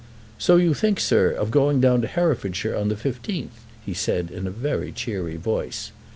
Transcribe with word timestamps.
"So 0.39 0.55
you 0.55 0.73
think, 0.73 0.99
sir, 0.99 1.29
of 1.29 1.51
going 1.51 1.79
down 1.79 2.01
to 2.01 2.07
Herefordshire 2.07 2.75
on 2.75 2.87
the 2.87 2.95
15th," 2.95 3.61
he 3.85 3.93
said 3.93 4.31
in 4.31 4.47
a 4.47 4.49
very 4.49 4.91
cheery 4.91 5.37
voice. 5.37 5.91